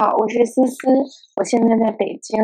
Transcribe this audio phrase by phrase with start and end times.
[0.00, 0.88] 好，我是思思，
[1.36, 2.42] 我现在在北京，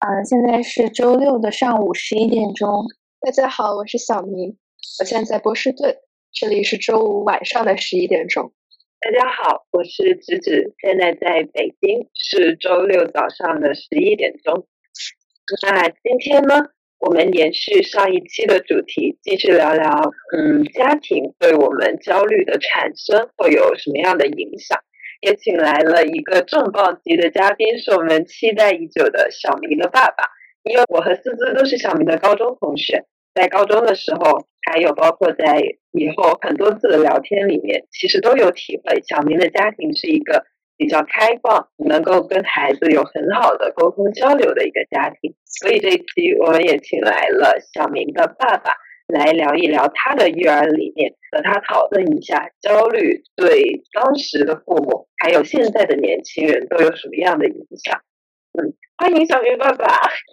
[0.00, 2.84] 嗯，现在是周六的上午十一点钟。
[3.20, 4.56] 大家好，我是小明，
[4.98, 5.98] 我现在在波士顿，
[6.32, 8.52] 这里是周五晚上的十一点钟。
[9.00, 14.66] 大家好，我是芷芷，现在在北京，是周六早上的十一点钟。
[15.62, 16.56] 那今天呢，
[16.98, 24.76] 我们延续上一期的主题，继续聊聊，嗯，家庭对我们焦虑的产生会有什么样的影响？
[25.20, 30.24] 也请来了一个重磅级的嘉宾，是我们期待已久的小明的爸爸。
[30.62, 35.58] 因为我和思思都是小明的高中同学，在高中的时候，还有包括在
[35.92, 40.44] 以后很多次的聊天里面，其实都有体会，小明的家庭是一个
[40.76, 45.34] 比较开放，能够跟孩子有很好的沟通交流的一个家庭。
[45.46, 48.72] 所以这一期我们也请来了小明的爸爸
[49.10, 58.00] 来聊一聊他的育儿理念，和他讨论一下焦虑对当时的父母还有现在的年轻人都有什么样的影响。
[58.58, 58.72] 嗯。
[59.00, 59.86] 欢迎小明爸爸，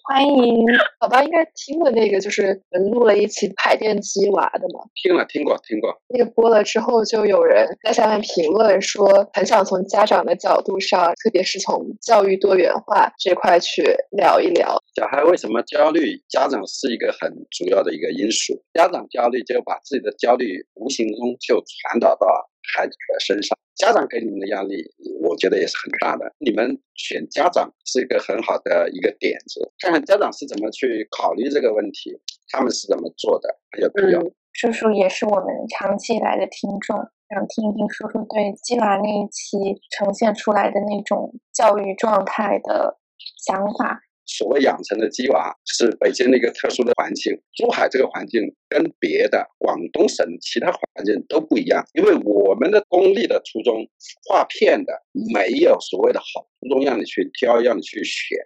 [0.04, 0.66] 欢迎。
[1.00, 4.84] 宝宝应该听了那个，就是录了一期排电鸡娃的嘛？
[4.94, 5.98] 听了，听过，听过。
[6.10, 14.78] 那个播了之后，就有人在下面评论说，很想从家长的角度上，特别是从教育多元化这块去聊一聊。
[14.98, 16.22] 小孩为什么焦虑？
[16.28, 18.62] 家长是一个很主要的一个因素。
[18.74, 22.28] 家长焦虑，就把自己的焦虑无形中就传导到
[22.76, 23.58] 孩子的身上。
[23.78, 24.84] 家长给你们的压力，
[25.22, 26.34] 我觉得也是很大的。
[26.40, 34.22] 你们选家长是一个很好的一个点子，看看家长是怎么去考虑这个问题，他们是怎么做的，有必要。
[34.54, 36.98] 叔叔也是我们长期以来的听众，
[37.30, 42.98] 想听一听叔叔对鸡娃那一期呈现出来的那种教育状态的
[43.46, 44.02] 想法。
[44.28, 53.88] 所谓养成的鸡娃是北京的一个特殊的环境，珠海这个环境跟别的广东省其他环境都不一样，因为我们的公立的初中
[54.26, 54.94] 划片的，
[55.34, 58.38] 没有所谓的好初中让你去挑，让你去选，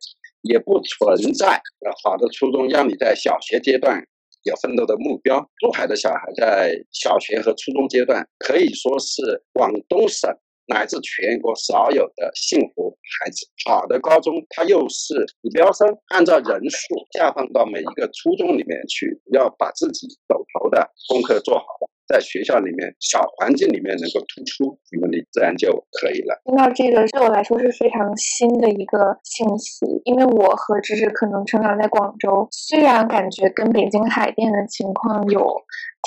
[0.43, 1.59] 也不存在
[2.03, 4.05] 好的初中让你在小学阶段
[4.43, 5.49] 有奋斗的目标。
[5.57, 10.29] 珠海的小孩在小学和初中阶段可以说是广东省。
[10.67, 21.65] 乃至全国少有的幸福孩子，好的高中，它又是指标生，按照人数下放到每一个初中里面去，要把自己手头的功课做好，
[22.11, 26.41] 在学校里面小环境里面能够突出，你们的自然就可以了。
[26.43, 35.47] 听到这个对我来说是非常新的一个信息，因为我和芝芝可能成长在广州，虽然感觉跟北京海淀的情况有。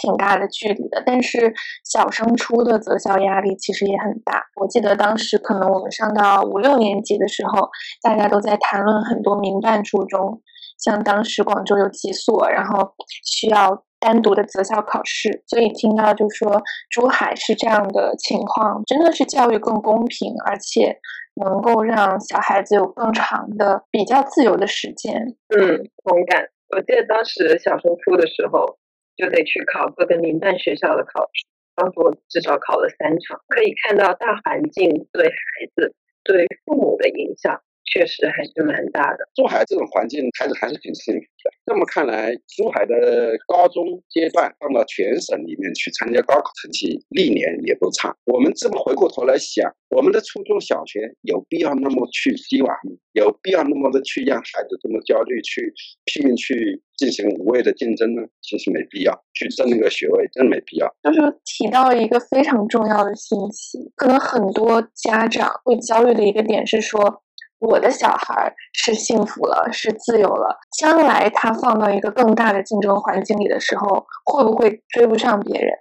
[0.02, 1.54] 挺大的距离的，但是
[1.84, 4.42] 小升初的择校压力其实也很大。
[4.60, 7.70] 我记得当时可能我们上到五六年级的时候，
[8.02, 10.42] 大家都在谈论很多民办初中，
[10.80, 12.92] 像当时广州有几所，然后
[13.24, 15.42] 需要单独的择校考试。
[15.46, 16.60] 所以听到就说
[16.90, 20.98] 珠海是这样的情况，真的是教育更公平，而且
[21.40, 25.14] 能够让小孩子有更长的比较自由的时间。
[25.48, 26.48] 嗯，同感。
[26.76, 28.76] 我记得当时小升初的时候。
[29.16, 35.36] 就得去考各个民办学校的考试，当时我至少考了三场，可以看到大环境对孩
[35.76, 35.94] 子、
[36.24, 37.62] 对父母的影响。
[37.86, 39.28] 确实还是蛮大的。
[39.36, 41.26] 珠海这种环境，孩子还是挺幸福的。
[41.66, 48.14] 这么看来，珠海的高中阶段放到全省里面去参加高考，成绩历年也不差。
[48.24, 52.92] 我们这么回过头来想，我们的初中小学有必要那么去鸡娃吗？
[53.12, 55.72] 有必要那么的去让孩子这么焦虑，去
[56.04, 58.22] 拼命去进行无谓的竞争呢？
[58.42, 60.86] 其实没必要去争那个学位，真没必要。
[61.02, 67.23] 就是提到一个非常重要的信息，可能很多家长会焦虑的一个点是说。
[67.64, 70.56] 我的小孩是幸福了，是自由了。
[70.78, 75.72] 将来他放到一个更大的竞争环境里的时候，会不会追不上别人？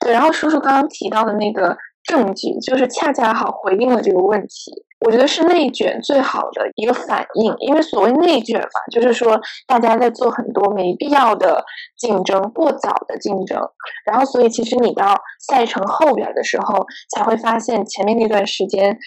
[0.00, 4.84] 对，然后叔叔刚刚提到的那个证据，就是恰恰好回应了这个问题。
[5.00, 11.62] 我觉得是内卷最好的一个反应，因为所谓内卷嘛，就是说大家在做很多没必要的
[11.98, 13.60] 竞争，过早的竞争。
[14.06, 15.14] 然后，所以其实你到
[15.46, 18.98] 赛程后边的时候，才会发现前面那段时间。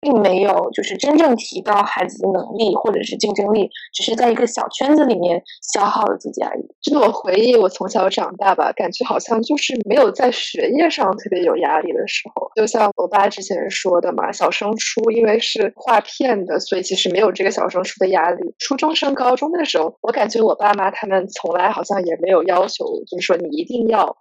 [0.00, 5.42] 并没有，就是真正提高孩子的能力或者是竞争力，只是在一个小圈子里面
[5.72, 6.62] 消耗了自己而已。
[6.80, 12.50] 就我回忆，我从小长大吧，感觉好像就是没有在学业上特别有压力的时候。
[12.54, 18.54] 就像我爸之前说的嘛，小升初因为是划片的，所以其实没有这个小升初的压力。
[18.58, 24.16] 初中升高中的时候，我感觉我爸妈他们从来好像也没有要求，就是说你一定要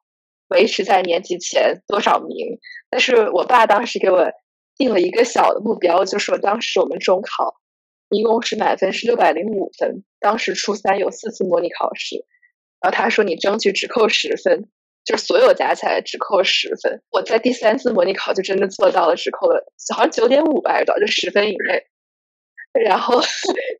[0.49, 2.57] 维持在年级前多少名。
[2.89, 4.27] 但是我爸当时给我。
[4.77, 7.55] 定了一个小的目标，就说当时我们中考
[8.09, 12.15] 一共是满分是六百零五分，当时初三有四次模拟考试，
[12.81, 14.69] 然后他说你争取只扣十分，
[15.03, 17.01] 就是所有加起来只扣十分。
[17.11, 19.63] 我在第三次模拟考就真的做到了，只扣了
[19.93, 21.83] 好像九点五吧，还是多少，就十分以内。
[22.85, 23.19] 然后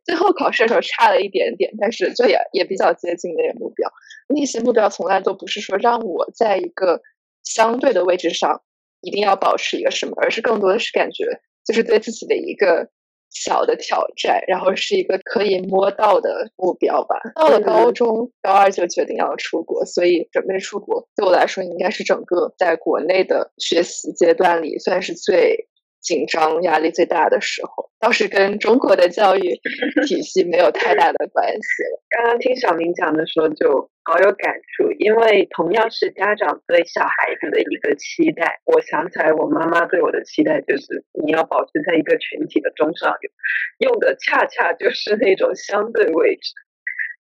[0.04, 3.88] 最后考试的时候差了一点点，但是就也也比较接近那个目标。
[4.28, 7.00] 那些目标从来都不是说让我在一个
[7.44, 8.60] 相对的位置上
[9.00, 11.24] 一定要保持一个什么，而是更多的是感觉
[11.64, 12.88] 就是对自己的一个
[13.30, 17.20] 小的挑战，然后是一个可以摸到的目标吧。
[17.34, 25.67] 到了高中高二就决定要出国，所以准备出国对我来说应该是整个在国内的学习阶段里算是最。
[26.00, 29.60] 紧张、压力最大的时候，倒是跟中国的教育
[30.06, 32.02] 体系没有太大的关系了。
[32.10, 43.30] 刚刚听小明讲的时候，就好有感触，因为同样是家长对小孩子的一个期待，我想起来我妈妈对我的期待就是你要保持在一个群体的中上游，
[43.90, 46.52] 用的恰恰就是那种相对位置。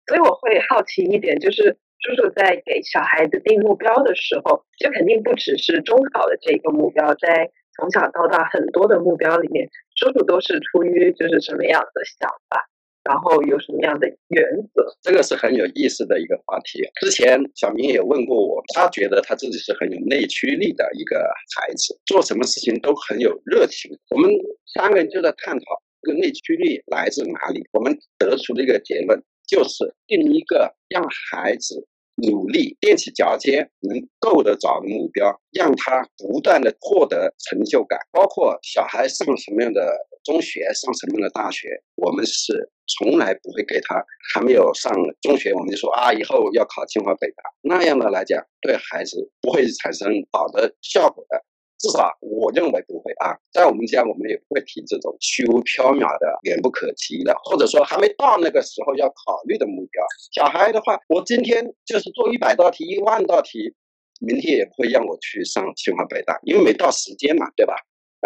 [0.06, 7.50] 所以我会好奇一点，就是叔叔在给小孩子定目标的时候，就肯定不只是中考的这个目标，在。
[7.78, 12.64] 从小到大，很多的目标里面，叔叔都是出于就是什么样的想法，
[13.04, 14.42] 然后有什么样的原
[14.74, 16.82] 则，这个是很有意思的一个话题。
[17.00, 21.18] 之前小明也问过我，他觉得他自己是很有内驱力的一个
[21.56, 23.90] 孩子，做什么事情都很有热情。
[24.10, 24.30] 我们
[24.74, 25.64] 三个人就在探讨
[26.02, 31.86] 这个内驱力来自哪里，我们得出的一个结论就是定一个让孩子。
[32.16, 37.98] 努力踮起脚尖能够得着的目标，让他不断的获得成就感。
[38.10, 44.02] 包括小孩上什么样的中学，上什么样的大学，我们是从来不会给他
[44.32, 51.44] 还没有上中学，我们就说啊，以后要考清华北大那样的来讲，对孩子不会产生好的效果的。
[51.78, 60.02] 至少我认为不会啊，在我们家我们也不会提这种虚无缥缈的、远不可及的，或者说还没到那个时候要考虑的目标。
[60.32, 63.74] 小孩的话，我今天就是做一百道题、一万道题，
[64.20, 67.74] 明天也不会让我去上清华北大，因为没到时间嘛，对吧？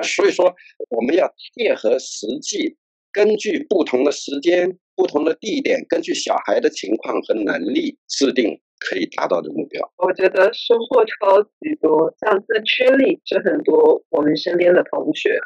[0.02, 0.54] 所以说
[0.88, 2.76] 我们要切合实际，
[3.12, 8.60] 根据不同的时间、不同的地点，根据小孩的情况和能力制定。
[8.80, 12.12] 可以达到的目标，我觉得收获超级多。
[12.18, 15.38] 像自驱力是很多我们身边的同学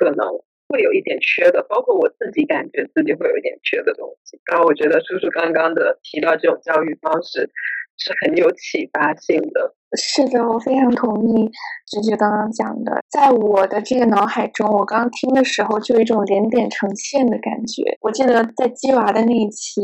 [0.00, 0.26] 可能
[0.68, 4.40] 会有一点缺的，包括我自己感觉自己会有一点缺的东西。
[4.50, 7.50] 然后我觉得叔叔刚刚的提到这种教育方式
[7.98, 9.74] 是很有启发性的。
[9.96, 11.50] 是的，我非常同意
[11.86, 13.02] 菊菊刚刚讲的。
[13.10, 17.96] 在我的这个脑海中，我刚刚听的时候就有一种连点成线的感觉。
[18.02, 19.80] 我记得在鸡娃的那一期，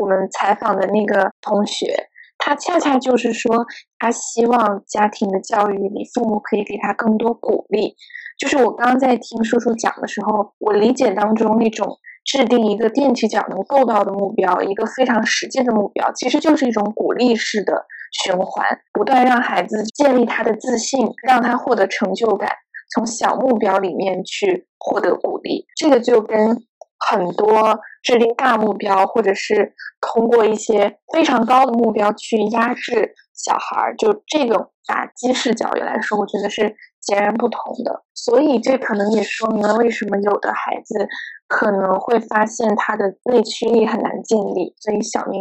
[0.00, 2.08] 我们采访的那个同学。
[2.38, 3.66] 他恰恰就是说，
[3.98, 7.94] 他希望家庭的教育里，父母可以给他更多鼓励。
[8.38, 17.86] 就是我刚刚在听叔叔讲的时候，我理解当中那种制定一个踮起脚能够到的目标，一个非常实际的目标，其实就是一种鼓励式的
[18.24, 22.50] 循环，不断让孩子建立他的自信，让他获得成就感，
[22.94, 25.66] 从小目标里面去获得鼓励。
[25.76, 26.62] 这个就跟。
[26.98, 38.02] 很多制定大目标，或者是通过一些非常高的目标去压制小孩儿，就这种打击式教育来说，我觉得是截然不同的。
[38.14, 41.06] 所以这可能也说明了为什么有的孩子
[41.46, 44.74] 可能会发现他的内驱力很难建立。
[44.80, 45.40] 所以小明。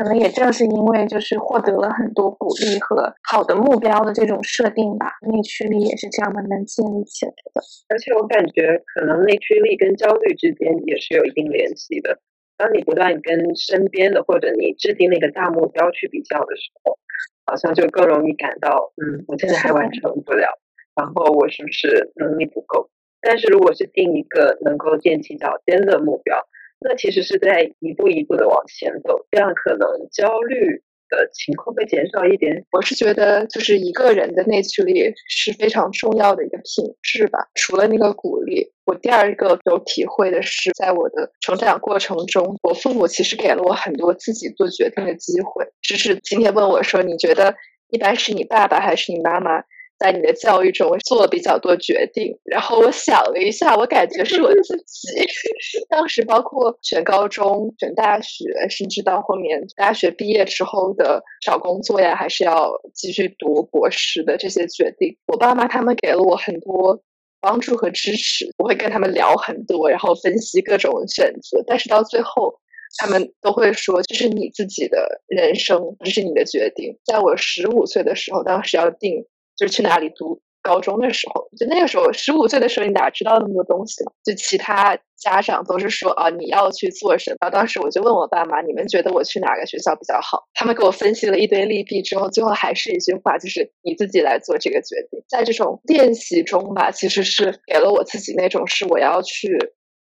[0.00, 7.60] 可能也正是因为就是获得了很多鼓励和好的目标的这种设定吧，内驱力也是这样慢慢建立起来的。
[7.90, 12.18] 而且我感觉，可能内驱力跟焦虑之间也是有一定联系的。
[12.56, 16.96] 当你不断跟身边的或者你制定那个大目标去比较的时候，
[17.44, 20.48] 好像就更容易感到，嗯，我现在还完成不了，
[20.96, 22.88] 然后我是不是能力不够？
[23.20, 26.38] 但是如果是定一个能够踮起脚尖的目标。
[26.80, 32.64] 那其实是在一步一步的往前走，这样可能焦虑的情况会减少一点。
[32.72, 37.48] 我是觉得，就是一个人的内驱力是非常重要的一个品质吧。
[37.54, 45.66] 除了那个鼓励，我第二个有体会的是，在我的成长过程中，我父母其实给了我很多自己做决定的机会。
[45.82, 47.54] 只是今天问我说，你觉得
[47.90, 49.64] 一般是你爸爸还是你妈妈？
[50.00, 55.08] 在你的教育中做比较多决定，然后我想了一下，我感觉是我自己。
[55.90, 67.02] 当时包括选高中、选大学，甚至到后面大学毕业之后的找工作呀，还是要继续读博士的这些决定，我爸妈他们给了我很多
[67.42, 68.48] 帮助和支持。
[68.56, 72.54] 我会跟他们聊很多，然后分析各种选择，但是到最后，
[72.96, 76.98] 他们都会说这是你自己的人生，这是你的决定。
[77.04, 79.26] 在我十五岁的时候，当时要定。
[79.60, 84.12] 就是去哪里读高中的时候，就那个时候十五岁的时候，你哪知道那么多东西嘛？
[84.24, 87.50] 就其他家长都是说啊，你要去做什么？
[87.50, 90.44] 当时我就问我爸妈，你们觉得我去哪个学校比较好？
[90.54, 95.22] 他们给我分析了一堆利弊之后，最后还是一句话，就是你自己来做这个决定。
[95.28, 99.58] 在这种练习中吧，其实是给了我自己那种是我要去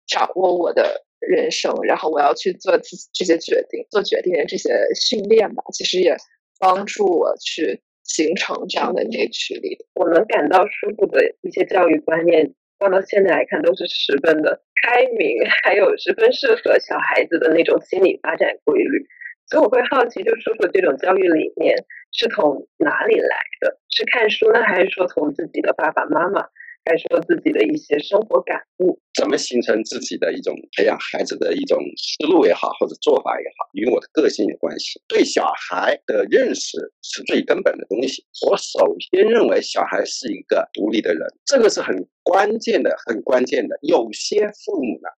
[0.05, 4.69] 掌握我的人生，然后我要去做自己这些决定、做决定的这些
[4.99, 5.63] 训练吧。
[5.73, 6.15] 其实也
[6.59, 7.81] 帮助我去。
[8.05, 19.07] 形成这样的内驱力，我们感到舒服的一些教育观念，放到现在来看都是十分的开明， 还有十分适合小孩子的那种心理发展规律。
[19.47, 21.75] 所以我会好奇，就叔叔这种教育理念
[22.11, 23.79] 是从哪里来的？
[23.89, 26.47] 是看书呢，还是说从自己的爸爸妈妈？
[26.85, 35.01] 还说自己的一些生活感悟，怎么形成自己的一种培养孩子的一种思路也好，或者做法也好，与我的个性有关系。
[35.07, 38.23] 对小孩的认识是最根本的东西。
[38.45, 43.75] 我首先认为小孩是一个独立的人，这个是很关键的，很关键的。
[43.81, 45.09] 有些父母呢，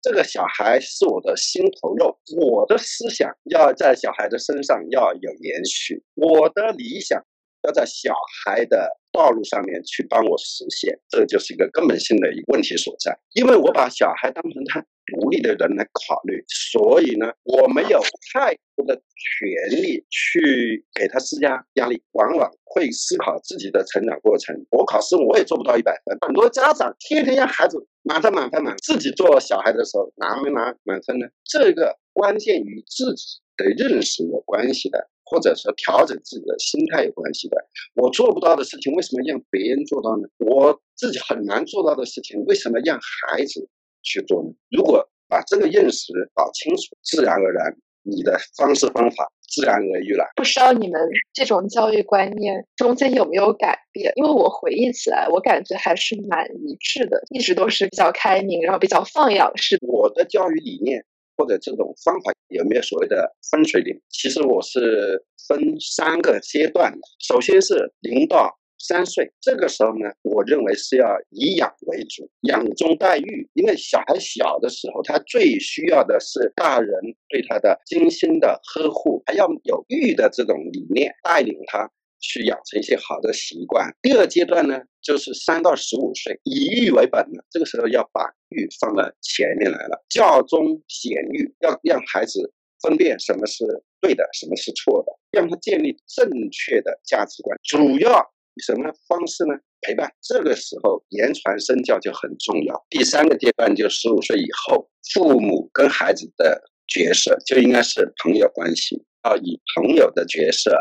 [0.00, 7.20] 这个小孩是我的心头肉，我的思想要在小孩的身上要有延续，我的理想。
[7.62, 8.14] 要在小
[8.44, 13.18] 孩的道路上面去帮我实现，这就是一个根本性的一个问题所在。
[13.32, 18.00] 因为我把小孩当成他独立的人来考虑，所以呢，我没有
[18.32, 24.54] 太多的权利去给他施加压力，往往会思考自己的成长过程。
[24.70, 31.26] 我考试我也做不到一百分，很多家长天天让孩子满分满分满，自己做小孩的时候拿没拿满分呢？
[31.44, 35.08] 这个关键与自己的认识有关系的。
[35.26, 37.56] 或者说调整自己的心态有关系的，
[37.94, 40.28] 我做不到的事情，为什么让别人做到呢？
[40.38, 43.68] 我自己很难做到的事情，为什么让孩子
[44.02, 44.50] 去做呢？
[44.70, 50.32] 如果把这个认识搞清楚，自然而然，你的方式方法自然而然了。
[50.36, 51.00] 不知道你们
[51.34, 54.12] 这种教育观念中间有没有改变？
[54.14, 59.76] 因为我回忆起来，我感觉还是蛮一致的，一直都是比较开明，然后比较放养式。
[59.82, 61.04] 我的教育理念。
[61.36, 64.00] 或者这种方法有没有所谓的分水岭？
[64.08, 66.98] 其实我是分三个阶段的。
[67.20, 73.48] 首先是零到三岁，这个时候呢，我认为是要以养为主，养中带育。
[73.54, 76.90] 因为小孩小的时候，他最需要的是大人
[77.28, 81.90] 对他的精心的呵护，还要有育的这种理念带领他。
[82.26, 83.90] 去养成一些好的习惯。
[84.02, 92.52] 第二阶段呢，就是三到十五岁，以育为本呢，这个时候要把育放到前面来了，教中显育，要让孩子
[92.82, 93.64] 分辨什么是
[94.00, 97.58] 对的，什么是错的，让他建立正确的价值观。
[97.62, 98.20] 主要
[98.54, 99.54] 以什么方式呢？
[99.82, 100.10] 陪伴。
[100.20, 102.86] 这个时候言传身教就很重要。
[102.90, 110.76] 第三个阶段就十五岁以后，父母跟孩子的角色就应该是朋友关系，要以朋友的角色。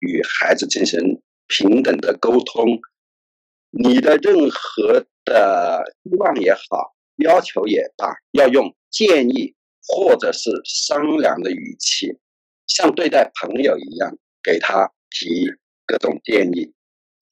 [0.00, 2.80] 与孩子进行平等的沟通，
[3.70, 9.54] 你的任何的希望也好，要求也罢，要用建议
[9.86, 12.16] 或者是商量的语气，
[12.66, 15.52] 像对待朋友一样，给他提
[15.86, 16.72] 各种建议，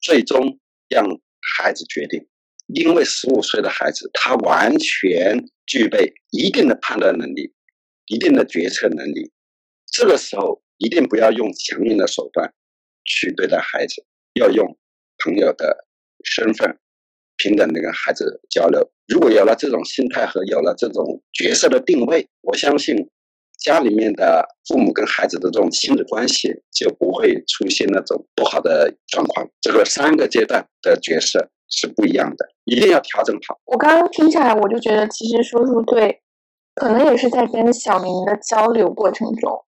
[0.01, 0.59] 最终
[0.89, 1.05] 让
[1.57, 2.27] 孩子决定。
[2.67, 7.53] 因为十五岁的孩子，他完全具备一定的判断能力，
[8.07, 9.31] 一定的决策能力，
[9.91, 10.61] 这个时候。
[10.77, 12.53] 一定不要用强硬的手段
[13.03, 14.77] 去对待孩子，要用
[15.23, 15.85] 朋友的
[16.23, 16.77] 身份
[17.37, 18.89] 平等的跟孩子交流。
[19.07, 23.09] 如果有了这种心态和有了这种角色的定位，我相信
[23.57, 29.49] 家里面的父母跟孩子的这种亲子关系就不会出现那种不好的状况。
[29.61, 33.57] 这个三个阶段的角色是不一样的，一定要调整好。
[33.65, 36.21] 我刚刚听下来，我就觉得其实叔叔对，
[36.75, 39.63] 可能也是在跟小明的交流过程中。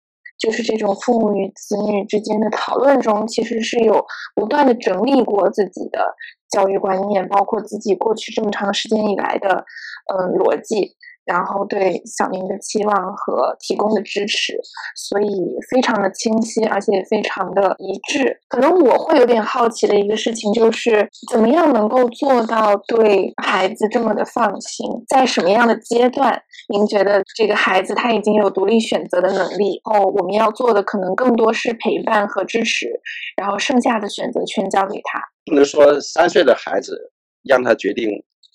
[0.44, 6.14] 就是这种父母与子女之间的讨论中，其实是有不断的整理过自己的
[6.50, 9.64] 教育观念，包括自己过去这么长时间以来的
[10.12, 10.96] 嗯逻辑。
[11.24, 14.58] 然后对小明的期望和提供的支持，
[14.94, 15.28] 所以
[15.70, 18.40] 非常的清晰，而且非常的一致。
[18.48, 24.86] 可能我会有点好奇的一个事情就是，怎么样能够做到对孩子这么的放心？
[25.08, 29.80] 在什么样的阶段，您觉得这个孩子他已经有独立选择的能力？
[29.84, 32.88] 哦，我们要做的可能更多是陪伴和支持，
[33.36, 35.20] 然后剩下的选择权交给他。
[35.46, 37.10] 不能说三岁的孩子
[37.42, 38.10] 让他决定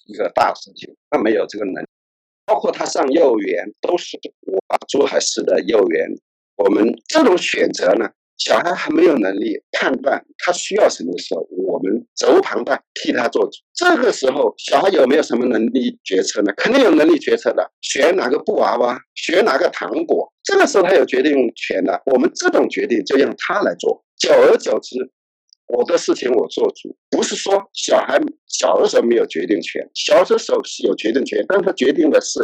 [0.08, 1.84] 一个大事情，他没有这个能。
[2.50, 6.10] 包括他上幼儿园，都是我珠海市的幼儿园。
[6.58, 13.52] 我们这种选择呢，小孩还没有能力判断他需要什么的时候，我们责无旁贷，替他做主。
[13.76, 16.52] 这个时候，小孩有没有什么能力决策呢？
[16.58, 17.72] 肯定有能力决策的。
[17.82, 22.02] 选哪个布娃娃，选哪个糖果，这个时候他有决定权的。
[22.08, 24.04] 我们这种决定就让他来做。
[24.18, 24.98] 久而久之，
[25.70, 32.40] 我的事情我做主，不是说小孩小的时候没有决定权，小的时候是有决定权，但他决定的是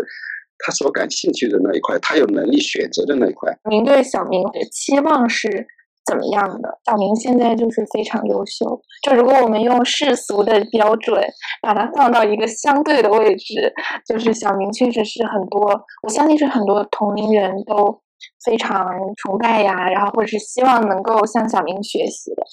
[0.59, 3.51] 他所感兴趣的那一块，他有能力选择的那一块。
[3.69, 5.65] 您对小明的期望是
[6.05, 6.79] 怎么样的？
[6.85, 11.19] 小明现在就是非常优秀，就如果我们用世俗的标准
[11.63, 13.73] 把它放到一个相对的位置，
[14.07, 18.01] 就是小明确实是很多，我相信是很多同龄人都。
[18.45, 18.85] 非常
[19.17, 22.43] 崇拜呀，然后或者是希望能够向小明学习的。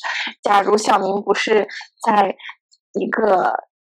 [0.43, 1.67] 假如小明不是
[2.07, 2.35] 在
[3.01, 3.53] 一个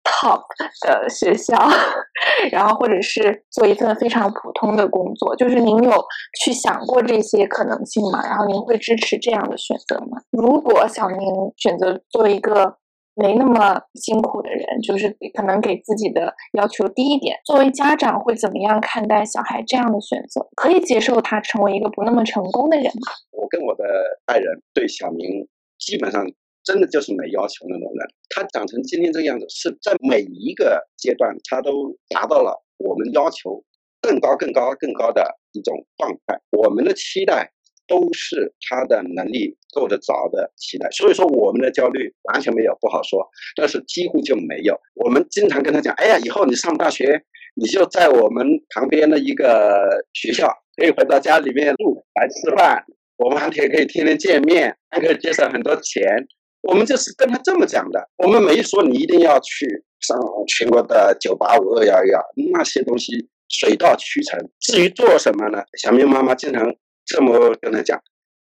[0.04, 0.42] top
[0.86, 1.56] 的学校，
[2.52, 6.04] 然后或者是做一份非常普通的工作，就是您有
[6.44, 8.22] 去想过这些可能性吗？
[8.24, 10.22] 然后您会支持这样的选择吗？
[10.32, 11.20] 如果小明
[11.58, 12.78] 选择做一个。
[13.16, 17.38] 没那么辛苦的人，就是可能给自己的要求低一点。
[17.46, 20.48] 作为家长，会怎么样看待小孩这样的选择？
[20.56, 23.12] 可以接受他成为一个不那么成功的人吗？
[23.32, 23.84] 我跟我的
[24.26, 26.26] 爱人对小明基本上
[26.64, 28.08] 真的就是没要求那种人。
[28.30, 33.64] 他长成今天这个样子，是在每一个阶段他都达到了我们要求
[34.02, 36.40] 更高、更高、更高的一种状态。
[36.52, 37.52] 我们的期待。
[37.88, 44.80] 都是他的能力够得着的期待，所以说我们的焦虑完全没有不好说，但是几乎就没有。
[44.96, 47.24] 我们经常跟他讲，哎呀，以后你上大学，
[47.56, 50.48] 你就在我们旁边的一个学校，
[50.78, 52.84] 可以回到家里面住来吃饭，
[53.18, 56.26] 我们还可以可以天天见面，还可以节省很多钱。
[56.62, 62.22] 我们就是跟他这么讲的，我们没说你一定要去上全国的九八五二幺幺
[62.54, 64.40] 那些东西水到渠成。
[64.62, 65.62] 至于做什么呢？
[65.78, 66.74] 小明妈妈经常。
[67.06, 68.00] 这么跟他讲，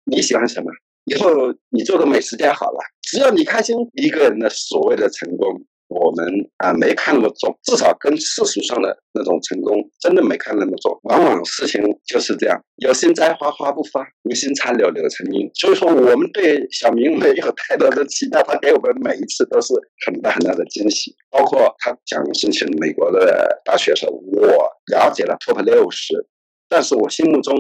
[0.06, 0.72] 你喜欢什么？
[1.06, 1.32] 以后
[1.70, 3.76] 你做个美食家好了，只要你开心。
[3.94, 5.48] 一个人的所谓的成功，
[5.88, 11.00] 我们啊没看那么重，至少跟世俗上的那种成功真的没看那么重。
[11.04, 15.50] 往往事情就是这样，有心栽花花不发，无心插柳柳成荫。
[15.56, 19.74] 所以说，我们对小明没有太多的期待，他给我们每一次都是
[20.06, 21.16] 很大很大的惊喜。
[21.32, 26.28] 包括他讲申请美国的大学时候，我了解了 Top 六十，
[26.68, 27.56] 但是我心目中。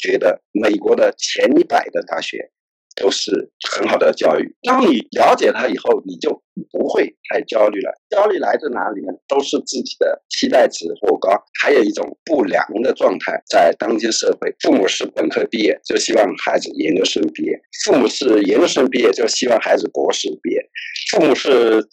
[0.00, 2.50] 觉得美国的前一百的大学
[2.96, 4.56] 都是很好的教育。
[4.62, 7.92] 当你了解它以后，你就不会太焦虑了。
[8.10, 9.12] 焦虑来自哪里呢？
[9.28, 11.30] 都是自己的期待值过高，
[11.62, 13.40] 还有一种不良的状态。
[13.48, 20.60] 在当今社会，父母是本科毕业就希望孩子研究生毕业，父母是研究生毕业就希望孩子博士毕业，
[21.12, 21.86] 父母是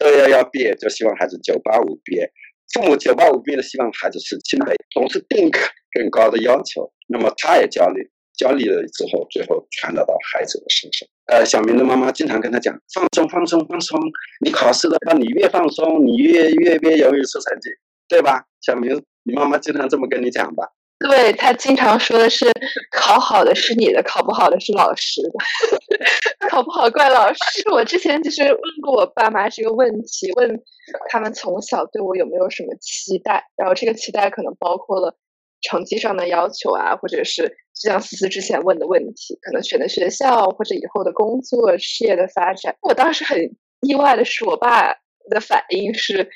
[0.00, 2.30] 二幺幺毕业就希望孩子九八五毕业，
[2.72, 6.90] 父母九八五毕业的希望孩子是清北，总是定更高的要求。
[7.08, 11.08] 那么他也焦虑，焦虑了之后，最后传达到孩子的身上。
[11.26, 13.98] 呃，小明的妈妈经常跟他讲：放松，放松，放松。
[14.44, 17.70] 你考试的话，你越放松，你越越越容易出成绩，
[18.08, 18.44] 对吧？
[18.60, 20.68] 小明，你妈妈经常这么跟你讲吧？
[20.98, 22.50] 对他经常说的是：
[22.90, 26.48] 考好的是你的，考不好的是老师的。
[26.50, 27.38] 考不好怪老师。
[27.72, 30.60] 我之前其实问过我爸妈这个问题，问
[31.08, 35.16] 他们从小对我有没有什么期待，然后这个期待可能包括了。
[35.60, 42.76] 成绩上的要求啊，或者是就像思思之前问的问题，可能选的学校或者以后的工作事业的发展。
[42.80, 43.36] 我当时很
[43.80, 44.94] 意外的是，我爸
[45.28, 46.30] 的反应是，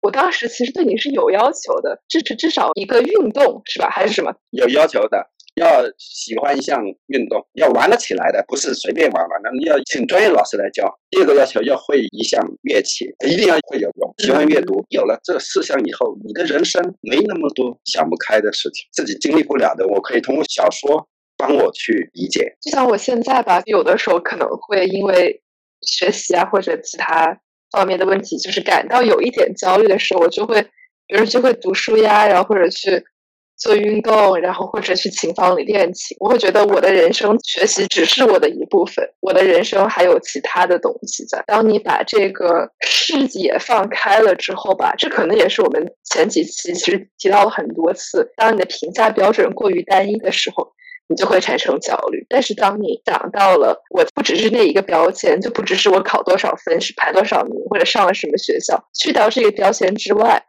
[0.00, 4.34] 我当时其实对你是有要求的，至至至少一个运动是吧，还是什么？
[4.50, 5.30] 有要求的。
[5.56, 9.50] 要喜欢一项运动，要玩得起来的，不是随便玩玩的。
[9.58, 10.88] 你要请专业老师来教。
[11.10, 14.86] 第二个要求要会一项乐器，一定要会游泳，喜欢阅读。
[14.90, 22.56] 有了这四项以后，你的人生没那么多想不开的事情，自己经历不了的，我可以通过小说帮我去理解。
[22.62, 25.42] 就像我现在吧，有的时候可能会因为
[25.82, 27.38] 学习啊或者其他
[27.70, 30.62] 方面的问题，就是感到有一点焦虑的时候，我就会，
[31.06, 33.04] 比如就会读书呀，然后或者去。
[33.62, 41.44] 做运动，然后或者去琴房里练琴，我会觉得我的人生学习只是我的一部分，我的人生还有其他的东西在。
[41.46, 48.32] 当你把这个视野放开了之后吧，这可能也是我们前几期其实提到了很多次。
[48.34, 50.72] 当你的评价标准过于单一的时候，
[51.10, 52.24] 你就会产生焦虑。
[52.30, 60.42] 但是当你想到了我不只是那一个标签，就不只是我考多少分，是排多少名或者上了什么学校，去掉这个标签之外，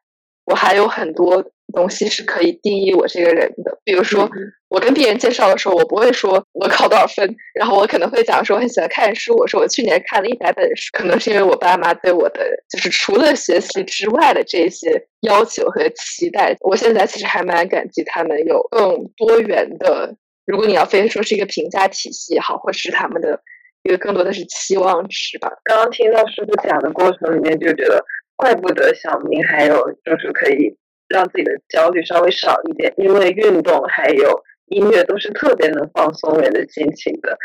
[0.46, 1.52] 我还有很多。
[1.74, 4.30] 东西是可以定义我这个人的，比如说
[4.68, 20.14] 我跟别人介绍的时候，我不会说我考多少分，然后我可能会讲说我很喜欢看书，我说我去年看了一百本书，可能是因为我爸妈对我的就是除了学习之外的这些要求和期待，我现在其实还蛮感激他们有更多元的，
[20.46, 23.42] 如果你要非说是一个评价体系也好，或是他们的
[23.84, 25.52] 一个更多的是期望值吧。
[25.64, 28.04] 刚刚听到师傅讲的过程里面，就觉得
[28.36, 30.78] 怪不得小明还有就是可以。
[31.14, 37.38] 让自己的焦虑稍微少一点，因为运动还有音乐都是特别能放松人的心情的。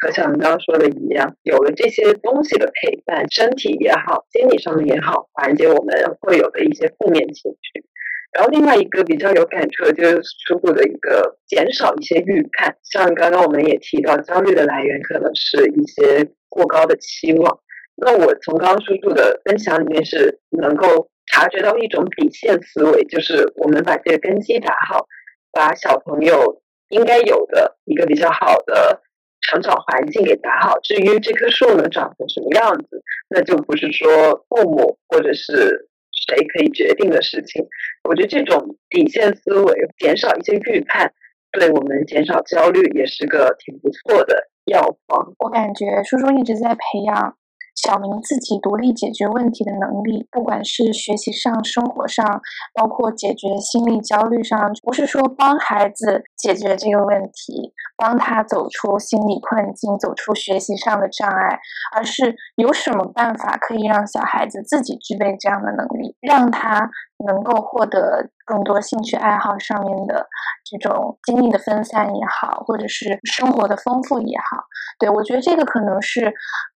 [0.00, 7.84] 和像你刚刚说的一样，有了这些东西的陪伴，身体也好，心理上面也好，缓解我们会有的一些负面情绪。
[8.32, 17.58] 然后另外一个比较有感触的就是叔叔的一个减少一些预判，像刚刚我们也提到，焦虑的来源可能是一些过高的期望。
[17.96, 25.06] 那我从刚刚叔叔的分享里面是能够察觉到一种底线思维，就是我们把这个根基打好，
[25.50, 29.02] 把小朋友应该有的一个比较好的
[29.40, 30.78] 成长环境给打好。
[30.84, 35.88] 至于这棵树能长成什么样子，那就不是说父母或者是。
[36.26, 37.66] 谁可以决定的事情？
[38.08, 41.12] 我觉得这种底线思维，减少一些预判，
[41.52, 45.34] 对我们减少焦虑也是个挺不错的药方。
[45.38, 47.36] 我感觉叔叔一直在培养。
[47.82, 52.42] 小明自己独立解决问题的能力，不管是学习上、生活上，
[52.74, 61.58] 包括解决心理焦虑上，不是说帮孩子解决这个问题，帮他走出心理困境、走出学习上的障碍，
[61.96, 66.90] 而是有什么办法可以让小孩子自己具备这样的能力，让他。
[67.26, 70.26] 能够获得更多兴趣爱好上面的
[70.64, 74.64] 这种精力的分散也好，或者是生活的丰富也好，
[74.98, 76.26] 对我觉得这个可能是，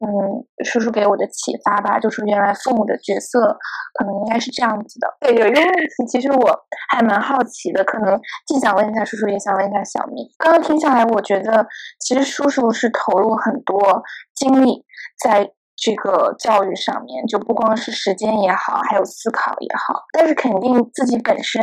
[0.06, 0.10] 嗯，
[0.65, 1.99] 叔叔给我的启发吧。
[1.99, 3.58] 就是原来父母的角色
[3.97, 5.08] 可能应该是这样子的。
[5.21, 10.25] 对，有一个问题，其实我还蛮好奇的，可能既想问一下叔叔，也想问一下小明。
[10.38, 11.65] 刚刚听下来，我觉得
[11.99, 14.03] 其实叔叔是投入很多
[14.36, 14.86] 精力
[15.23, 15.51] 在。
[15.83, 21.61] 这个教育上面就不光是时间也好，还有思考也好，但是肯定自己本身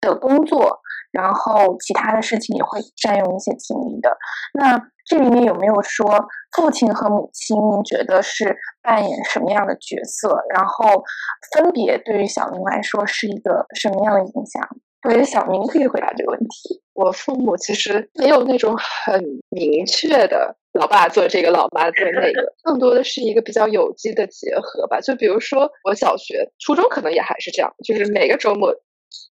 [0.00, 0.80] 的工作，
[1.12, 4.16] 然后其他的事情也会占用一些精力的。
[4.54, 10.42] 那这里面有没有说父亲和母亲，您觉得是扮演什么样的角色？
[10.54, 11.04] 然后
[11.52, 14.66] 分别对于小明来说是一个什么样的影响？
[15.04, 16.82] 我觉得小明可以回答这个问题。
[16.94, 20.56] 我父母其实没有那种很明确的。
[20.72, 25.00] 老爸做这个，老妈做那个，更多的是一个比较有机的结合吧。
[25.00, 28.72] 就比如说，我小学、初中可能也还是这样，就是每个周末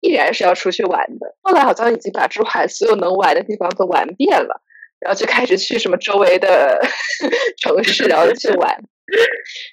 [0.01, 1.35] 依然是要出去玩的。
[1.41, 4.61] 后来好像已经把珠海所有能玩的地方都玩遍了，
[4.99, 6.79] 然后就开始去什么周围的
[7.61, 8.69] 城市，然后去玩。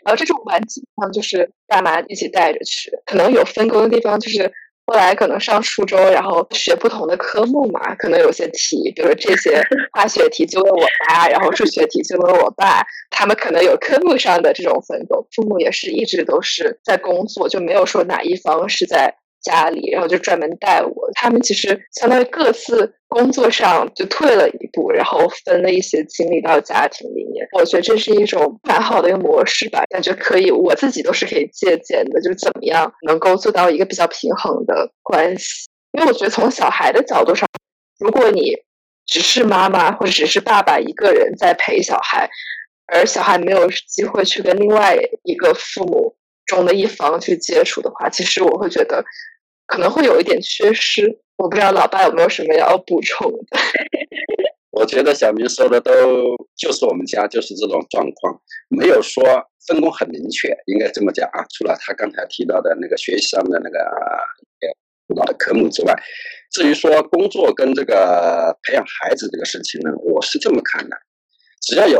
[0.05, 4.53] 然后这种玩基本上就是爸妈一起带着去，可能有分工的地方就是。
[4.87, 9.61] 后来可能上初中，然后学不同的科目嘛，可能有些题，比如这些
[9.93, 15.27] 化学题就问我妈，然后数学题就问我爸，他们可能有科目上的这种分工。
[15.33, 19.17] 父母也是一直都是在工作，就没有说哪一方是在。
[19.47, 21.09] 家里，然后就专门带我。
[21.15, 27.47] 他们其实相当于各自工作上就退了一步，然后分了一些精力到家庭里面。
[27.53, 32.21] 我觉得这是一种蛮好的一个模式吧，感觉可以，我自己都是可以借鉴的。
[32.21, 35.69] 就是怎么样能够做到一个比较平衡的关系？
[35.93, 37.49] 因为我觉得从小孩的角度上，
[38.01, 38.53] 如果你
[39.07, 42.29] 只是妈妈或者只是爸爸一个人在陪小孩，
[42.93, 49.05] 而小孩没有机会去跟另外一个父母中的一方去接触的话，其实我会觉得。
[49.67, 53.59] 可能会有一点缺失，我不知道老爸有没有什么要补充的。
[54.73, 55.91] 我觉得小明说的都
[56.55, 59.25] 就是我们家就是这种状况，没有说
[59.67, 61.43] 分工很明确，应该这么讲啊。
[61.55, 63.79] 除了他刚才提到的那个学习上的那个
[65.09, 65.95] 辅导的科目之外，
[66.53, 70.97] 至于说工作跟这个培养孩子这个事情呢，我是这么看的。
[71.63, 71.99] 只要有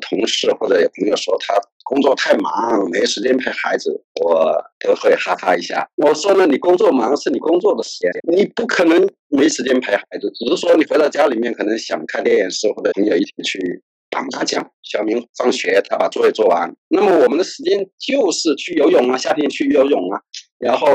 [0.00, 1.54] 同事或者有朋友说他
[1.84, 3.90] 工作太忙没时间陪孩子，
[4.22, 5.86] 我都会哈哈一下。
[5.96, 10.30] 我说呢，你工作忙是你工作的时间，你不可能没时间陪孩子。
[10.34, 14.64] 只是说你回到家里面可能想看电视或者朋友一起去打麻将。
[14.82, 20.20] 小明放学他把作业做完，那么我们的时间就是去游泳啊，夏天去游泳啊，
[20.58, 20.86] 然后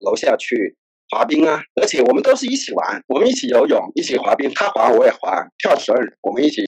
[0.00, 0.76] 楼下去。
[1.14, 6.64] 滑冰啊，而且我们都是一起玩，我们一起游泳，一起滑冰，他滑我也滑，跳绳我们一起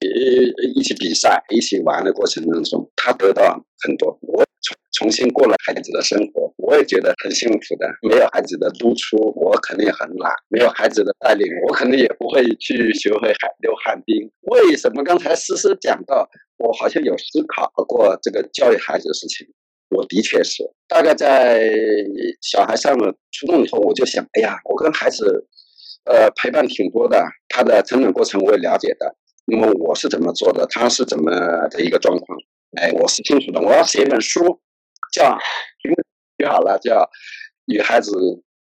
[0.77, 3.43] 一起比赛，一起玩的过程当中，他得到
[3.83, 7.91] 很多，我重重新过了孩子的生活，我也觉得很幸福的。
[8.09, 14.31] 没有孩子的督促，我肯定很懒；没有孩子的带领，我肯定也不会去学会海溜旱冰。
[14.43, 16.29] 为什么刚才思思讲到，
[16.59, 19.45] 我好像有思考过这个教育孩子的事情？
[19.89, 21.71] 我的确是，大概在
[22.41, 25.47] 小孩上了初中以后，我就想，哎呀，我跟孩子，
[26.05, 29.15] 呃，陪伴挺多的，他的成长过程我也了解的。
[29.47, 31.31] 那么我是怎么做的，他是怎么
[31.69, 32.39] 的一个状况，
[32.81, 33.61] 哎，我是清楚的。
[33.61, 34.61] 我要写一本书，
[35.13, 35.39] 叫
[36.39, 36.95] 写好了，叫
[37.67, 38.11] 《与孩子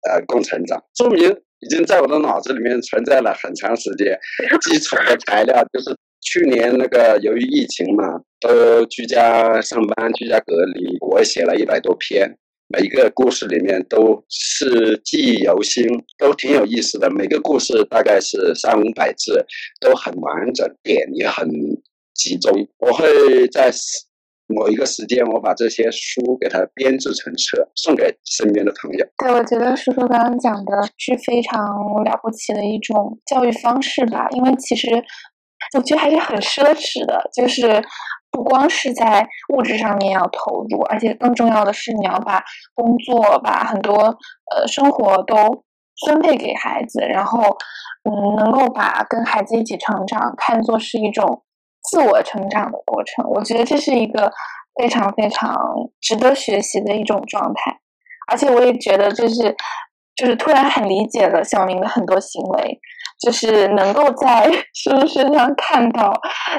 [0.09, 4.19] 呃共成长》，书名已经在我的脑子里面存在了很长时间，
[4.63, 5.97] 基础的材料就是。
[6.23, 12.39] 去年那个由于疫情嘛，都居家上班、居家隔离，我写了一百多篇。
[12.69, 15.85] 每一个故事里面都是记忆犹新，
[16.17, 17.11] 都挺有意思的。
[17.11, 19.45] 每个故事大概是三五百字，
[19.79, 21.47] 都很完整，点也很
[22.15, 22.67] 集中。
[22.79, 23.71] 我会在
[24.47, 29.07] 某一个时间，我把这些书给它编制成册，送给身边的朋友。
[29.19, 31.61] 对，我觉得叔叔刚刚讲的是非常
[32.05, 34.89] 了不起的一种教育方式吧，因为其实
[35.75, 37.83] 我觉得还是很奢侈的，就是。
[38.35, 43.95] 不光是在物质上面要投入，而且更重要的是，你要把工作、把很多
[44.51, 45.63] 呃生活都
[46.07, 47.59] 分配给孩子，然后
[48.09, 51.43] 嗯，能够把跟孩子一起成长看作是一种
[51.83, 53.23] 自我成长的过程。
[53.29, 54.33] 我觉得这是一个
[54.81, 55.55] 非常非常
[56.01, 57.81] 值得学习的一种状态，
[58.31, 59.55] 而且我也觉得就是
[60.17, 62.81] 就是突然很理解了小明的很多行为。
[63.25, 66.13] 就是能够在 书身上看到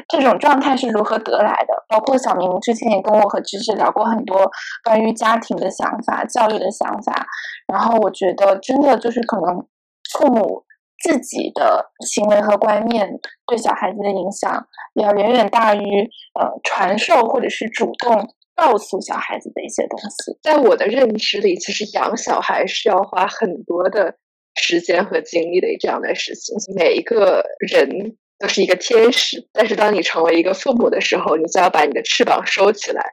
[0.08, 4.50] 这种状态是如何得来的，包括小明之前也跟我和芝芝聊过很多
[4.84, 7.26] 关于家庭的想法、教育的想法，
[7.68, 9.68] 然后我觉得真的就是可能
[10.14, 10.64] 父母
[11.04, 13.10] 自己的行为和观念
[13.46, 20.38] 对小孩子的影响要远远大于呃传授或者是主动告诉小孩子的一些东西。
[20.42, 24.16] 在我的认知里，其实养小孩是要花很多的。
[24.64, 33.04] 时间和精力的这样的事情，每一个人都是一个天使，但是当你成为一个父母的时候，你就要把你的翅膀收起来，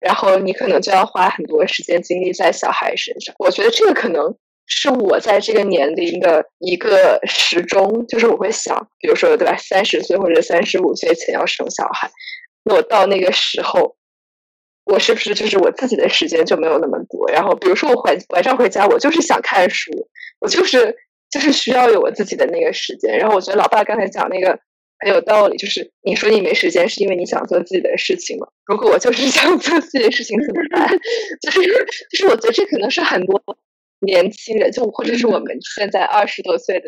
[0.00, 3.34] 然后你可能就要花很多时间精力在小孩身上。
[3.38, 4.34] 我觉得这个可能
[4.66, 12.10] 是我在这个年龄的一个时钟，就是我会想，比如说对吧，三十岁或者三十五岁前要生小孩，
[12.64, 13.94] 那我到那个时候。
[14.86, 17.28] 我是不是就是我自己的时间就没有那么多？
[17.32, 19.90] 然后比如说我晚晚上回家，我就是想看书，
[20.38, 20.96] 我就是
[21.28, 23.18] 就是需要有我自己的那个时间。
[23.18, 24.56] 然后我觉得老爸刚才讲那个
[25.00, 28.46] 很有道理，就是你说你没时间是因为你想做自己的事情吗？
[28.66, 30.88] 如果我就是想做自己的事情怎么办？
[31.42, 31.60] 就是
[32.12, 33.42] 就是我觉得这可能是很多
[34.06, 36.86] 年轻人，就或者是我们现在二十多岁的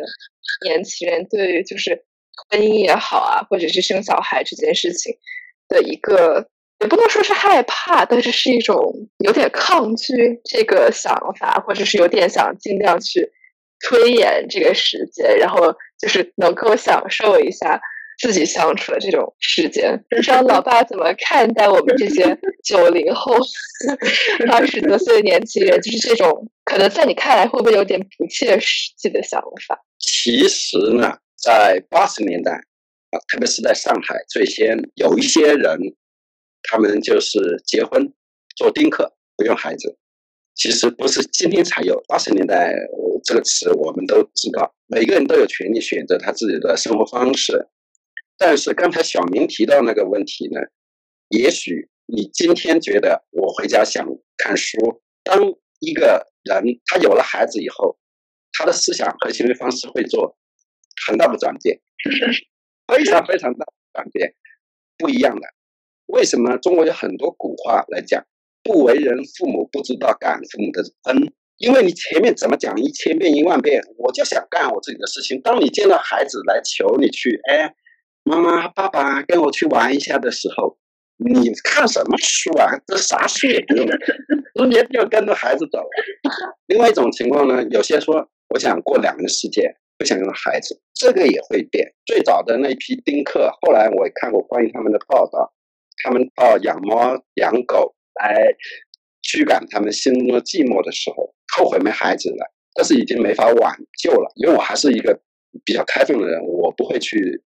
[0.64, 2.04] 年轻人对于就是
[2.48, 5.16] 婚姻也好啊，或者是生小孩这件事情
[5.68, 6.48] 的一个。
[6.80, 13.32] 也不能说是害怕，但是是一种有点抗拒这个想法，或者是有点想尽量去
[13.80, 17.80] 推延这个时间，然后就是能够享受一下
[18.20, 20.04] 自己相处的这种时间。
[20.08, 23.34] 不知道老爸怎么看待我们这些 九零后、
[24.48, 25.80] 二十多岁的年轻人？
[25.80, 29.76] 就是这种可能在你看来会不会有点不切实际的想法？
[29.98, 35.76] 其实呢，在八十年代啊，特别是在上海，最先有一些人。
[36.62, 38.12] 他们就是结婚
[38.56, 39.98] 做丁克，不用孩子。
[40.54, 42.74] 其实不是今天才有，八十年代
[43.24, 44.74] 这个词我们都知道。
[44.86, 47.68] 每个人都有权利选择他自己的生活方式。
[48.36, 50.60] 但是刚才小明提到那个问题呢，
[51.28, 55.40] 也许你今天觉得我回家想看书，当
[55.80, 57.98] 一个人他有了孩子以后，
[58.52, 60.36] 他的思想和行为方式会做
[61.06, 61.80] 很大的转变，
[62.88, 64.34] 非常非常大的转变，
[64.96, 65.46] 不一样的。
[66.08, 68.24] 为什么中国有很多古话来讲
[68.64, 71.32] “不为人父母，不知道感父母的恩”？
[71.58, 75.40] 因为你前面怎么讲一千遍一万遍，我就想干我自己的事情。
[75.42, 77.74] 当你见到孩子来求你去，哎，
[78.22, 80.78] 妈妈、爸爸跟我去玩一下的时候，
[81.18, 82.70] 你看什么书啊？
[82.86, 85.84] 这啥书也不用，直接就跟着孩子走。
[86.66, 91.92] 另外一种情况呢，有些说我想过两人世界，不想要孩子，这个也会变。
[92.06, 95.52] 最早的那一批丁克，后来我也看过关于他们的报道。
[96.02, 98.54] 他们到养猫养狗来
[99.22, 104.32] 驱赶他们心中的寂寞的时候，后悔没孩子了，但是已经没法挽救了。
[104.36, 105.20] 因为我还是一个
[105.64, 107.42] 比较开放的人，我不会去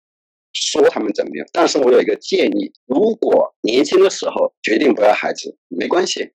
[0.53, 1.47] 说他们怎么样。
[1.53, 6.33] 但是我有一个建议：如果年轻的时候决定不要孩子，没关系。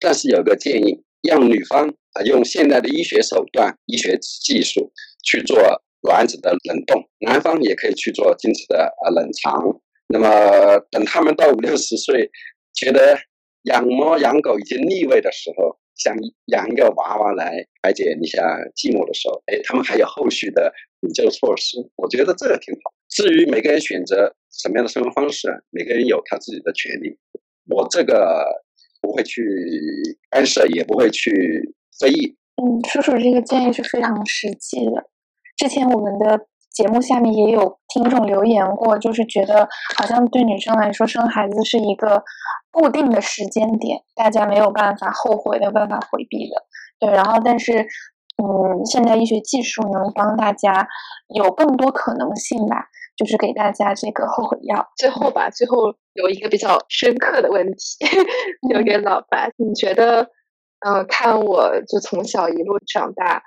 [0.00, 4.92] 但是有个建议，让女方啊用现代的医学手段、医学技术
[5.24, 5.56] 去做
[6.02, 9.80] 卵子的冷冻，男方也可以去做精子的啊冷藏。
[10.06, 12.30] 那么，等他们到五六十岁，
[12.74, 13.18] 觉得
[13.62, 16.14] 养猫养狗已经腻味的时候，想
[16.46, 18.42] 养一个娃娃来排解一下
[18.76, 22.92] 寂寞的时候，哎，他们还有后续的补救措施，我觉得这个挺好。
[23.08, 27.18] 至于每个人选择什么样的生活方式，每个人有他自己的权利，
[27.68, 28.44] 我这个
[29.00, 29.42] 不会去
[30.30, 32.36] 干涉，也不会去非议。
[32.62, 35.08] 嗯，叔叔这个建议是非常实际的。
[35.56, 36.46] 之前我们的。
[36.74, 42.24] 节目下面也有听众留言过，就是觉得好像对女生来说生孩子是一个
[42.70, 46.56] 固定的时间点，大家没有办法后悔，没有办法回避的。
[46.98, 47.86] 对，然后但是，
[48.42, 50.88] 嗯，现在医学技术能帮大家
[51.28, 54.88] 有更多可能性吧，就是给大家这个后悔药。
[54.96, 58.04] 最后吧，最后有一个比较深刻的问题
[58.68, 60.28] 留给老白，你觉得
[60.84, 63.42] 嗯，看我就从小一路长大，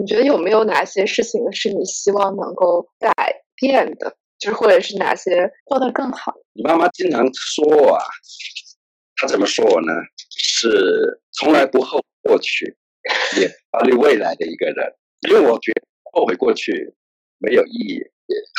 [0.00, 3.12] 你觉得有没有哪些事情是你希望能够改
[3.56, 4.16] 变的？
[4.38, 6.32] 就是或者是哪些做得更好？
[6.52, 8.00] 你妈妈经常说啊，
[9.16, 9.92] 她怎么说我呢？
[10.30, 12.76] 是从来不后过去，
[13.40, 14.94] 也考虑未来的一个人。
[15.28, 15.82] 因为我觉得
[16.12, 16.94] 后悔过去
[17.38, 18.00] 没有意义，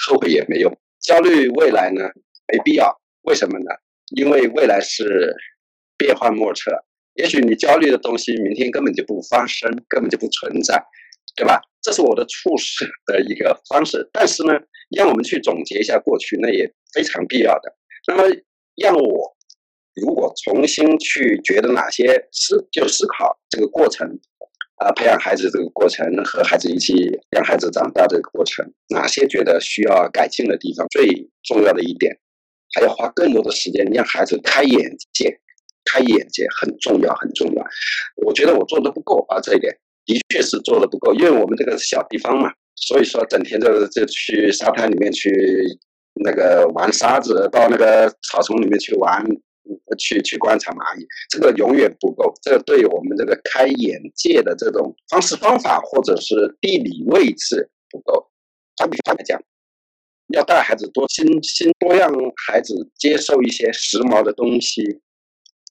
[0.05, 0.77] 后悔也没用。
[0.99, 2.03] 焦虑未来呢，
[2.51, 2.99] 没必要。
[3.21, 3.71] 为什么呢？
[4.13, 5.33] 因为未来是
[5.97, 6.71] 变幻莫测，
[7.13, 10.83] 也许你焦虑的东西，明天根本就不发生，根本就不存在，
[11.39, 11.61] 对吧？
[11.81, 14.09] 这是我的处事的一个方式。
[14.11, 14.51] 但是呢，
[14.93, 17.73] 让我们去总结一下过去，那也非常必要的。
[18.07, 18.23] 那么，
[18.75, 19.37] 让我
[19.95, 24.19] 如果重新去觉得哪些思，就思考这个过程，
[24.75, 26.93] 啊，培养孩子这个过程，和孩子一起
[27.29, 31.07] 让孩子长大这个过程，哪些觉得需要改进的地方，最
[31.43, 32.19] 重要的一点。
[32.75, 35.39] 还要花更多的时间让孩子开眼界，
[35.85, 37.65] 开眼界很重要，很重要。
[38.23, 39.75] 我觉得我做的不够啊，这一点
[40.13, 45.31] 的确是做的不够，因为我们这个小地方嘛，所以说整天就就去沙滩里面去
[46.23, 49.23] 那个玩沙子，到那个草丛里面去玩，
[49.99, 52.33] 去去观察蚂蚁，这个永远不够。
[52.41, 58.31] 这个对我们这个开眼界的这种方式方法，或者是地理位置不够。
[58.75, 59.39] 打比方来讲。
[60.31, 62.13] 要带孩子多新新，多让
[62.45, 64.83] 孩子接受一些时髦的东西，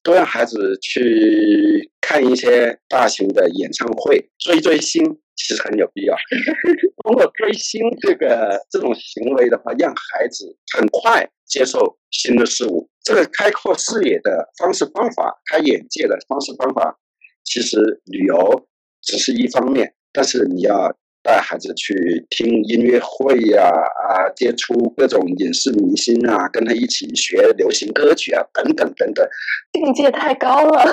[0.08, 5.04] 多让孩子去看一些大型的演唱会，追追星
[5.36, 6.16] 其实很有必要。
[7.04, 16.98] 通过追星这个这种行为的话，让孩子很快接受新的事物，这个开阔视野的方式方法，开眼界的方式方法，
[17.44, 18.66] 其实旅游
[19.02, 20.96] 只是一方面，但是你要。
[21.22, 29.28] 带孩子去听音乐会呀，啊，接触各种影视明星啊，跟他一起学流行歌曲啊，等等等等，
[29.72, 30.84] 境界太高了。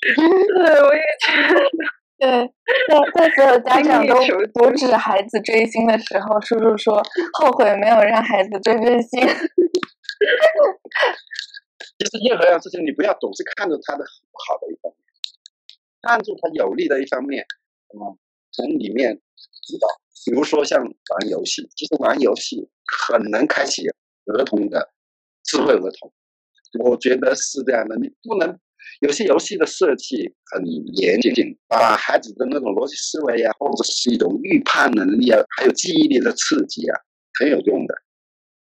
[0.00, 0.16] 对，
[0.82, 1.60] 我也觉得。
[2.16, 2.30] 对，
[2.88, 4.14] 在在所有家长都
[4.54, 7.02] 阻止孩子追星的时候，叔叔说
[7.32, 9.20] 后悔没有让孩子追追星。
[11.98, 14.04] 其实任何样事情，你不要总是看着他的
[14.46, 14.96] 好的一方面，
[16.02, 17.44] 看住他有利的一方面，
[17.92, 18.16] 嗯，
[18.54, 19.20] 从里面。
[19.66, 19.88] 知道，
[20.26, 23.88] 比如说像玩游戏，其实玩游戏很能开启
[24.26, 24.90] 儿童的
[25.42, 25.72] 智慧。
[25.72, 26.12] 儿童，
[26.84, 27.96] 我觉得是这样的。
[27.96, 28.58] 你不能
[29.00, 30.62] 有些游戏的设计很
[30.98, 37.00] 严谨，把孩子的那种逻辑思维呀，或者是一种预判能力啊，还有记忆力的刺激啊，
[37.38, 37.94] 很有用的。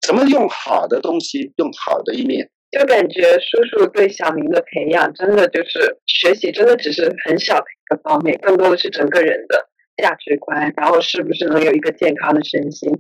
[0.00, 2.50] 怎么用好的东西，用好的一面？
[2.70, 9.68] 就感觉叔叔对小明的培养，真的就是学习，真的只是很小的一个方面，更多的是整个人的。
[9.96, 12.90] 价值观，然后是不是能有一个健康的身心，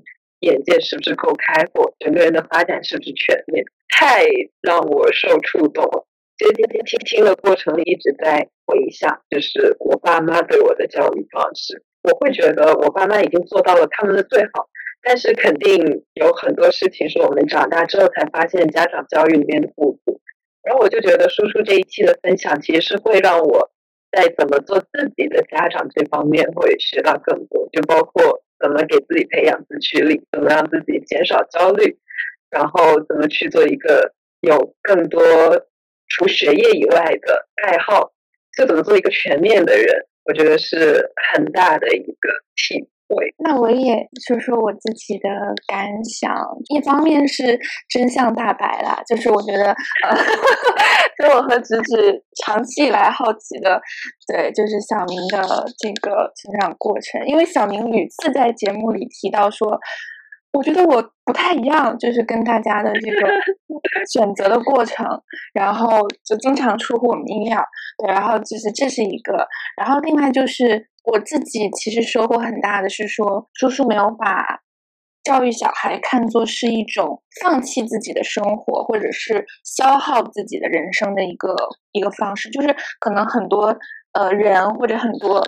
[0.40, 4.24] 眼界是不是够开阔，整个人的发展是不是全面，太
[4.60, 6.06] 让我受触动了。
[6.38, 14.68] 其实今天听听的过程里一直在回想，就是我爸妈对我的教育方式，我会觉得我爸妈已经做到了他们的最好，
[15.02, 20.20] 但是肯定有很多事情是我们长大之后才发现家长教育里面的不足。
[20.62, 23.70] 然后我就觉得叔叔这一期的分享，其实是会让我。
[24.10, 31.98] 在怎么做自己的家长这方面会学到更多，就包括怎么给自己培养自驱力，怎么让自己减少焦虑，
[32.50, 35.20] 然后怎么去做一个有更多
[36.08, 38.12] 除学业以外的爱好，
[38.56, 45.28] 就怎么做一个全面的人，我觉得是很大的一个体我那我也说说我自己的
[45.66, 46.34] 感想。
[46.74, 50.16] 一方面是真相大白啦，就是我觉得，呃，
[51.16, 53.80] 所以我和子子长期以来好奇的，
[54.26, 57.24] 对，就是小明的这个成长过程。
[57.26, 59.78] 因为小明屡次在节目里提到说，
[60.56, 63.28] 我觉得我不太一样，就是跟大家的这个
[64.12, 65.06] 选择的过程，
[65.52, 67.62] 然后就经常出乎我们意料。
[67.98, 70.88] 对，然后就是这是一个，然后另外就是。
[71.08, 74.58] 我自己其实收获很大的是说，叔叔没有把
[75.22, 81.54] 教育小孩看作是一种放弃自己的生活，或者是消耗自己的人生的一个
[81.92, 82.50] 一个方式。
[82.50, 83.78] 就是可能很多
[84.14, 85.40] 呃人或者很多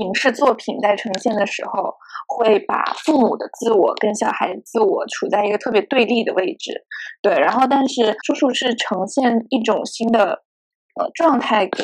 [0.00, 1.94] 影视作品在呈现的时候，
[2.28, 6.84] 会把父母的自我跟小孩自我处在一个特别对立的位置。
[7.20, 10.42] 对，然后但是叔叔是呈现一种新的。
[10.94, 11.82] 呃，状态给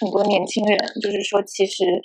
[0.00, 2.02] 很多年轻人，就是说，其实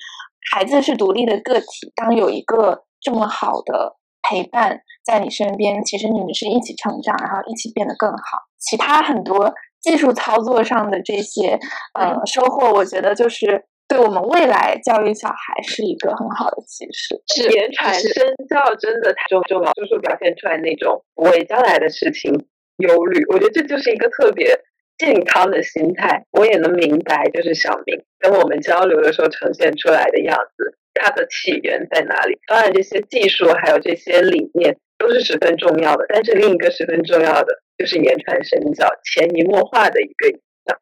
[0.52, 1.92] 孩子是独立的个体。
[1.96, 8.44] 当有一个这么好的陪伴在你身边，其实你们是一起成长，然后一起变得更好。
[8.60, 9.52] 其他很多
[9.82, 11.60] 技术操作上的这些
[12.00, 17.22] 呃收获，我觉得就是对我们未来教育小孩是一个很好的启示。
[17.28, 22.32] 是言传身教真的太重重要，就是表现出来那种不为将来的事情
[22.78, 23.26] 忧虑。
[23.28, 24.62] 我觉得这就是一个特别。
[25.00, 32.38] 健康的心态，我也能明白，就是小明跟我们交流的时候呈现出来的样子，它的起源在哪里？
[32.46, 40.78] 当然，这些技术还有这些理念都是十分重要的，但是另一个十分重要的就是言传身教、潜移默化的一个影响，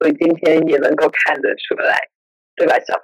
[0.00, 1.96] 所以今天也能够看得出来，
[2.60, 2.94] 对吧，小？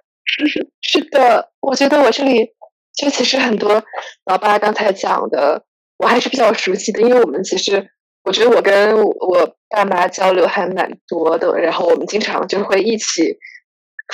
[0.83, 2.47] 是的，我觉得我这里
[2.95, 3.83] 就其实很多
[4.27, 5.65] 老爸刚才讲的，
[5.99, 7.91] 我还是比较熟悉的，因为我们其实。
[8.27, 13.39] 我觉得我跟我爸妈交流还蛮多的，然后我们经常就会一起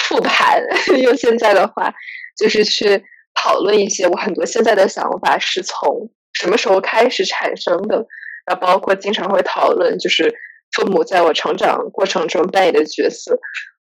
[0.00, 0.62] 复盘，
[1.00, 1.90] 用现在的话
[2.38, 8.06] 就是去讨论一些我很多现在的想法是从什么时候开始产生的，
[8.44, 10.30] 然后包括经常会讨论就是
[10.72, 13.38] 父母在我成长过程中扮演的角色。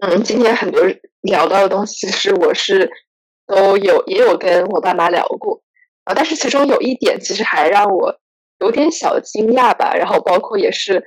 [0.04, 0.82] 嗯，今天很多
[1.22, 2.92] 聊到的东西，其实我是
[3.48, 5.62] 都有也有跟我爸妈聊过
[6.04, 8.20] 啊，但是其中有一点其实还让我。
[8.60, 11.04] 有点小惊讶吧，然后包括也是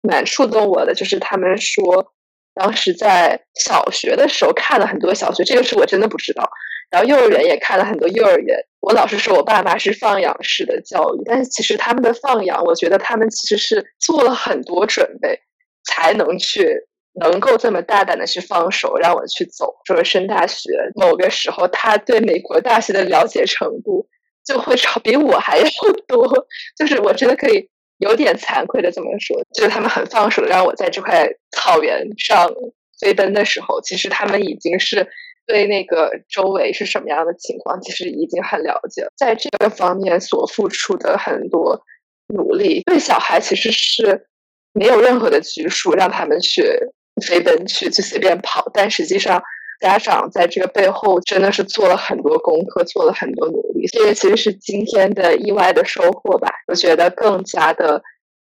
[0.00, 2.12] 蛮触动我的，就是他们说
[2.54, 6.48] 当时在小学的时候看了很多小学，这个是我真的不知道。
[6.88, 15.40] 然后幼儿园也看了很多幼儿园，我老是说我爸妈是放养式的教育，但是其实他们的放养，我觉得他们其实是做了很多准备，
[15.84, 20.70] 才能去能够这么大胆的去放手让我去走，说升大学。
[20.94, 24.08] 某个时候，他对美国大学的了解程度。
[24.42, 25.64] 就会超比我还要
[26.08, 26.26] 多，
[26.76, 32.50] 就是我真的可以有点惭愧的这么说，就是他们很放手让我在这块草原上
[32.98, 35.06] 飞奔的时候，其实他们已经是
[35.46, 41.84] 对那个周围是什么样的情况，其实已经很了解了，在这个方面所付出的很多
[42.34, 44.26] 努力，对小孩其实是
[44.72, 46.62] 没有任何的拘束，让他们去
[47.20, 49.42] 飞奔去去随便跑，但实际上。
[49.80, 53.86] 家长在这个背后真的是做了很多功课，做了很多努力。
[53.86, 56.50] 这个其实是今天的意外的收获吧。
[56.68, 58.02] 我觉得更加的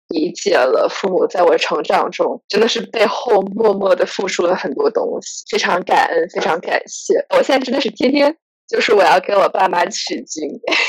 [0.09, 7.15] 理解了父母在我成长中真的是背后默默的付出了很多东西，非常感恩，非常感谢。
[7.31, 8.37] 我现在真的是天天
[8.69, 10.47] 就是我要给我爸妈取经，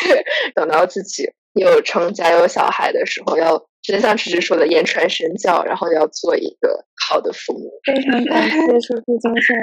[0.54, 3.66] 等到自己有成家有小孩的时候要。
[3.84, 7.70] 真像池池说的，言传身教，然后要做一个好的父母。
[7.84, 9.58] 非常感谢叔叔今生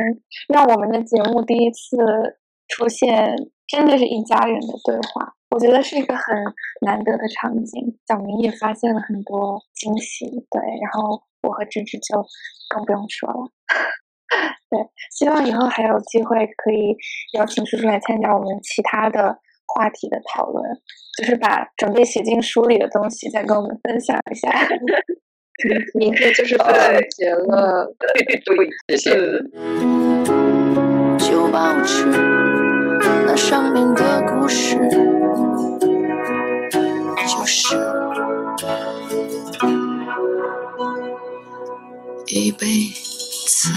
[0.46, 1.96] 让我们的节目第一次
[2.68, 3.34] 出现，
[3.66, 6.36] 真的是一家人的对话，我觉得是一个很
[6.82, 7.98] 难得的场景。
[8.06, 12.22] 小明也发现了很多惊喜，对，然后我和芝芝就
[12.68, 13.48] 更不用说了。
[14.68, 14.78] 对，
[15.10, 16.94] 希望以后还有机会可以
[17.32, 19.38] 邀请叔叔来参加我们其他的。
[19.74, 20.64] 话题的讨论，
[21.18, 24.50] 就是把准备写进书里的东西再跟我们分享一下。
[25.94, 27.94] 明天就是父亲节了，
[28.88, 29.10] 谢谢。
[31.18, 32.06] 就保持
[33.26, 34.76] 那上面的故事，
[37.28, 37.76] 就是
[42.28, 42.66] 一辈
[43.46, 43.70] 子。